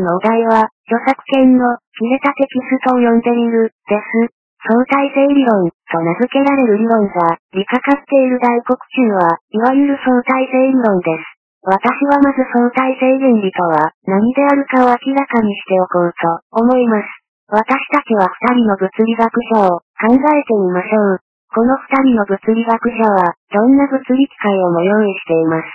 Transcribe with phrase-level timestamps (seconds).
[0.00, 1.64] のお題は、著作権の
[1.98, 3.96] 切れたテキストを読んでみる、で
[4.28, 4.36] す。
[4.66, 11.36] 相対性理論と名付けられる理論が、理かかっている大黒中は、いわゆる相対性理論です。
[11.66, 17.06] 私はまず相対性原理とは、何であるかを明らかにしておこうと思います。
[17.46, 21.26] 私たちは二人の物理学者を考えてみましょう。
[21.54, 25.66] この二人の物理学者は、どんな物理機械をも用意しています。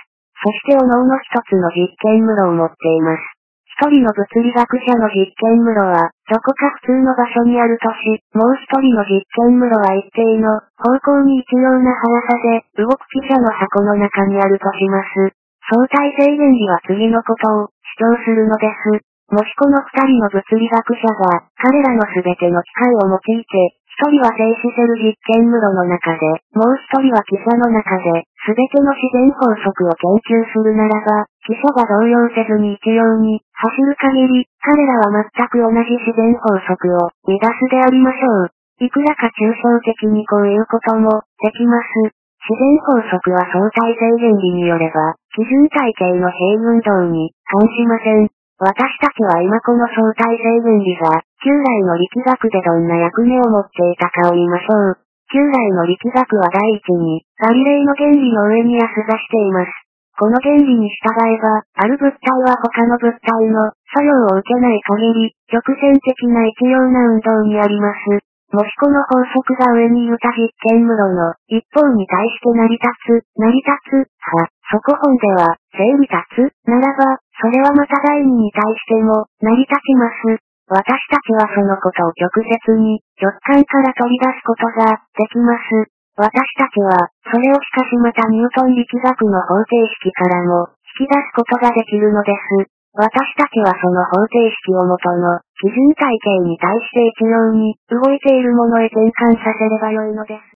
[0.43, 3.40] そして各々一つの実験室を持っています。
[3.79, 15.33] 一人の物理学者の実験室は、どこか普通の場所にあるとし、もう一人の実験室は一定の方向に行くような速さで、動く汽車の箱の中にあるとします。
[15.71, 19.01] 相対性原理は次のことを主張するのです。
[19.31, 26.27] もしこの二人の物理学者が、彼らのすべての機械を用いて、一人は静止せる実験室の中で、
[26.59, 38.49] もう一人は汽車の中で、すべての自然法則を研究するならば、汽車が動揺せずに一様に、走る限り、彼らは全く同じ自然法則を、乱すでありましょう。
[38.81, 42.17] いくらか抽象的にこういうことも、できます。
[42.49, 48.25] 自然法則は相対性原理によれば、基準体系の平運動に、関しません。
[48.57, 55.10] 私たちは今この相対性原理が、旧来の力学でどんな役目を持っていたかを見ましょう。
[55.31, 59.71] 旧来の力学は第一に、ガリレイの原理の上に安座しています。
[60.19, 68.19] この原理に従えば、ある物体は他の物体の作用を受けない限り、直線的な一様な運動にあります。
[68.51, 80.50] もしこの法則が上に言った実験室の一方に対して成り立つ、成り立つ、は、そこ本では、成立つ、ならば、それはまた第二に対しても、成り立ちます。
[80.71, 85.91] 私たちはそのことを直接に、直感から取り出すことが、できます。
[86.15, 89.67] 私たちは、それをしかしまたニュートン力学の方程
[89.99, 92.31] 式からも、引き出すことができるので
[92.63, 92.71] す。
[92.95, 100.55] 私たちはその方程式をもとの、基準体系に対して一様に、動いているものへ転換させればよいのです。